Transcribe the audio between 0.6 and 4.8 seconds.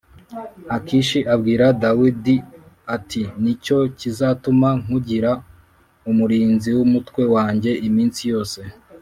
akishi abwira dawidi ati “ni cyo kizatuma